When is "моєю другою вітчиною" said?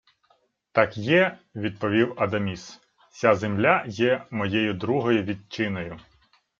4.31-5.99